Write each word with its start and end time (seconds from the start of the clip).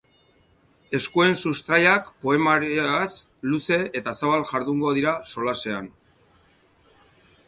Eskuen 0.99 1.35
sustraiak 1.49 2.07
poemarioaz 2.23 3.11
luze 3.51 3.79
eta 4.01 4.13
zabal 4.21 4.47
jardungo 4.53 4.95
dira 5.01 5.13
solasean. 5.35 5.91